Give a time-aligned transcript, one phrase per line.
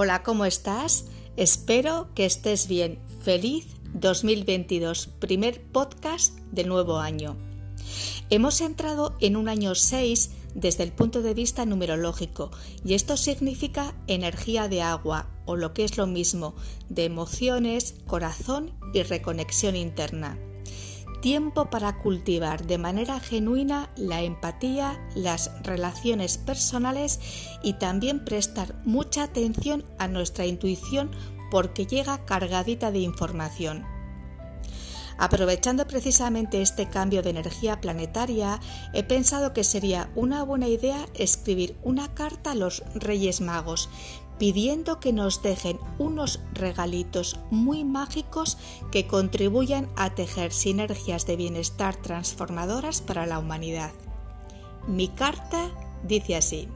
[0.00, 1.06] Hola, ¿cómo estás?
[1.36, 3.00] Espero que estés bien.
[3.20, 7.36] Feliz 2022, primer podcast del nuevo año.
[8.30, 12.52] Hemos entrado en un año 6 desde el punto de vista numerológico
[12.84, 16.54] y esto significa energía de agua o lo que es lo mismo,
[16.88, 20.38] de emociones, corazón y reconexión interna
[21.20, 27.20] tiempo para cultivar de manera genuina la empatía, las relaciones personales
[27.62, 31.10] y también prestar mucha atención a nuestra intuición
[31.50, 33.84] porque llega cargadita de información.
[35.18, 38.60] Aprovechando precisamente este cambio de energía planetaria,
[38.94, 43.88] he pensado que sería una buena idea escribir una carta a los Reyes Magos,
[44.38, 48.58] pidiendo que nos dejen unos regalitos muy mágicos
[48.92, 53.92] que contribuyan a tejer sinergias de bienestar transformadoras para la humanidad.
[54.86, 55.70] Mi carta
[56.04, 56.68] dice así.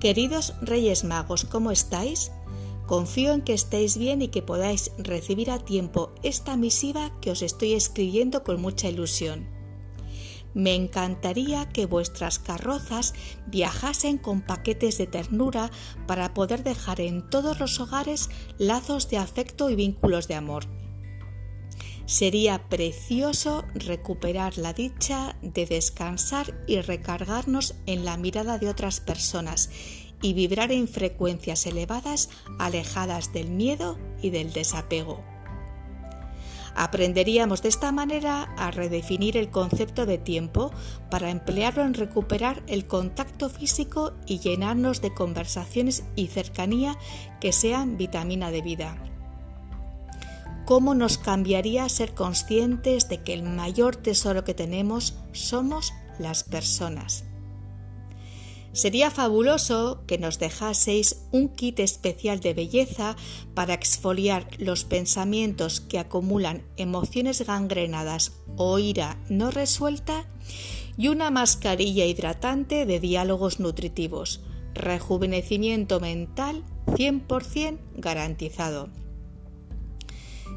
[0.00, 2.32] Queridos Reyes Magos, ¿cómo estáis?
[2.86, 7.40] Confío en que estéis bien y que podáis recibir a tiempo esta misiva que os
[7.42, 9.61] estoy escribiendo con mucha ilusión.
[10.54, 13.14] Me encantaría que vuestras carrozas
[13.46, 15.70] viajasen con paquetes de ternura
[16.06, 20.66] para poder dejar en todos los hogares lazos de afecto y vínculos de amor.
[22.04, 29.70] Sería precioso recuperar la dicha de descansar y recargarnos en la mirada de otras personas
[30.20, 35.31] y vibrar en frecuencias elevadas alejadas del miedo y del desapego.
[36.74, 40.72] Aprenderíamos de esta manera a redefinir el concepto de tiempo
[41.10, 46.96] para emplearlo en recuperar el contacto físico y llenarnos de conversaciones y cercanía
[47.40, 48.96] que sean vitamina de vida.
[50.64, 57.24] ¿Cómo nos cambiaría ser conscientes de que el mayor tesoro que tenemos somos las personas?
[58.72, 63.16] Sería fabuloso que nos dejaseis un kit especial de belleza
[63.54, 70.26] para exfoliar los pensamientos que acumulan emociones gangrenadas o ira no resuelta
[70.96, 74.40] y una mascarilla hidratante de diálogos nutritivos.
[74.74, 78.88] Rejuvenecimiento mental 100% garantizado.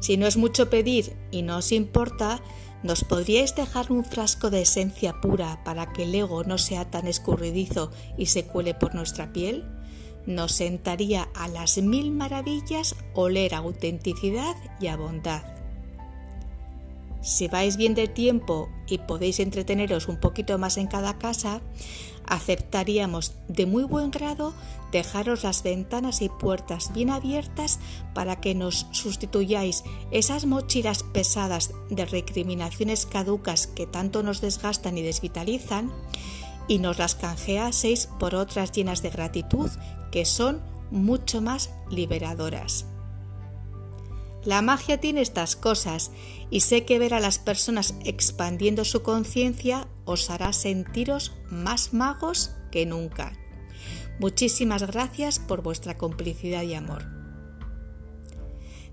[0.00, 2.42] Si no es mucho pedir y no os importa,
[2.82, 7.06] ¿Nos podríais dejar un frasco de esencia pura para que el ego no sea tan
[7.06, 9.64] escurridizo y se cuele por nuestra piel?
[10.26, 15.61] Nos sentaría a las mil maravillas oler a autenticidad y a bondad.
[17.22, 21.62] Si vais bien de tiempo y podéis entreteneros un poquito más en cada casa,
[22.26, 24.54] aceptaríamos de muy buen grado
[24.90, 27.78] dejaros las ventanas y puertas bien abiertas
[28.14, 35.02] para que nos sustituyáis esas mochilas pesadas de recriminaciones caducas que tanto nos desgastan y
[35.02, 35.92] desvitalizan
[36.68, 39.70] y nos las canjeaseis por otras llenas de gratitud
[40.10, 42.86] que son mucho más liberadoras.
[44.44, 46.10] La magia tiene estas cosas
[46.50, 52.50] y sé que ver a las personas expandiendo su conciencia os hará sentiros más magos
[52.72, 53.32] que nunca.
[54.18, 57.04] Muchísimas gracias por vuestra complicidad y amor.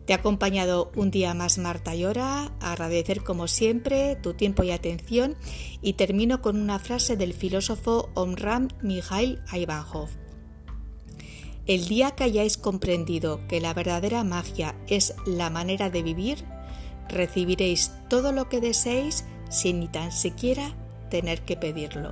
[0.06, 5.36] Te ha acompañado un día más Marta Llora, agradecer como siempre tu tiempo y atención
[5.82, 10.10] y termino con una frase del filósofo Omram Mikhail Ivanov.
[11.70, 16.44] El día que hayáis comprendido que la verdadera magia es la manera de vivir,
[17.08, 20.76] recibiréis todo lo que deseéis sin ni tan siquiera
[21.12, 22.12] tener que pedirlo.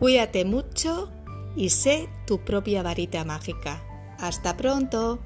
[0.00, 1.12] Cuídate mucho
[1.54, 3.84] y sé tu propia varita mágica.
[4.18, 5.20] Hasta pronto.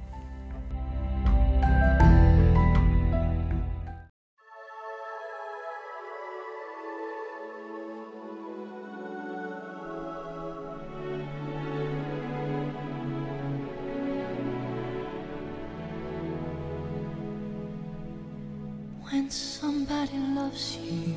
[19.10, 21.14] When somebody loves you,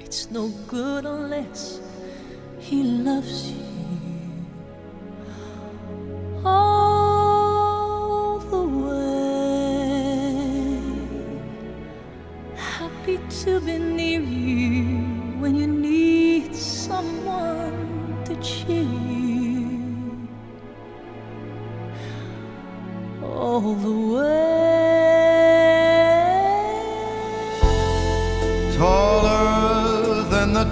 [0.00, 1.78] it's no good unless
[2.58, 3.58] he loves you.
[6.42, 9.92] All the way.
[12.56, 15.04] Happy to be near you
[15.38, 19.11] when you need someone to cheer you.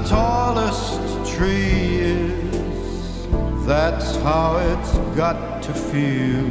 [0.09, 1.01] Tallest
[1.35, 3.27] tree is.
[3.67, 6.49] That's how it's got to feel.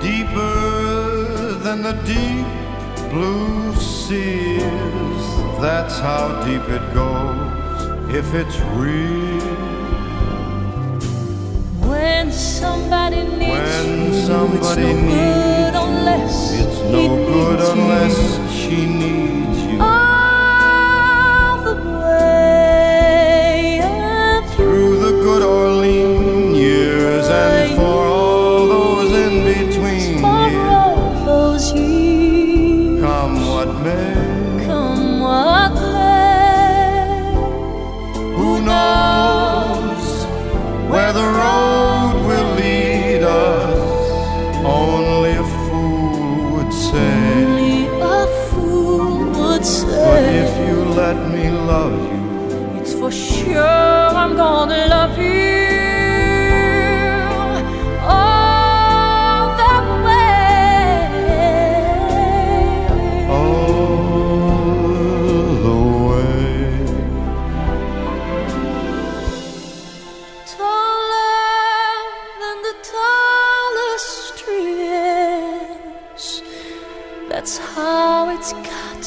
[0.00, 2.46] Deeper than the deep
[3.10, 5.24] blue sea is.
[5.60, 7.54] That's how deep it goes.
[8.14, 9.40] if it's real.
[11.88, 17.68] When somebody needs When you, somebody it's no needs good unless It's no good needs
[17.70, 18.43] unless you.
[18.64, 19.43] 起你。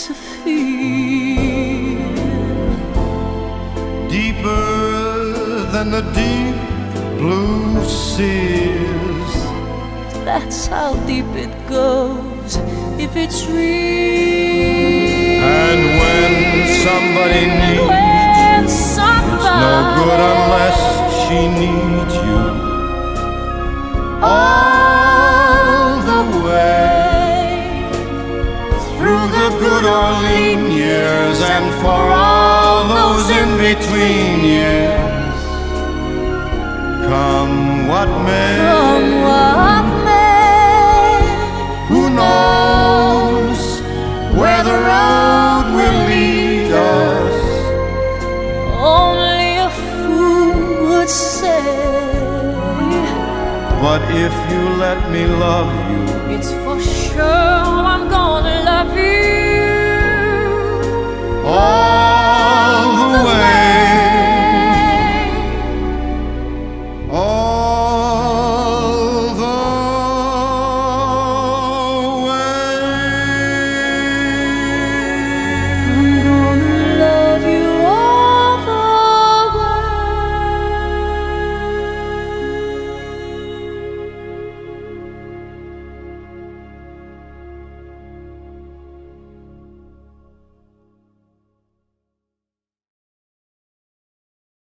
[0.08, 1.98] To feel.
[4.10, 6.56] deeper than the deep
[7.20, 9.34] blue seas.
[10.24, 12.56] That's how deep it goes
[12.98, 15.44] if it's real.
[15.44, 16.32] And when
[16.86, 20.80] somebody needs when you, somebody no good unless
[21.24, 22.44] she needs you.
[24.24, 24.67] All
[30.26, 35.40] lean years and for all those in between years.
[37.10, 41.12] Come what may, come what may,
[41.90, 43.60] who knows
[44.40, 47.38] where the road will lead us?
[49.00, 51.64] Only a fool would say.
[53.82, 56.02] But if you let me love you,
[56.36, 57.24] it's for sure
[57.94, 59.47] I'm gonna love you.
[61.50, 62.07] Oh!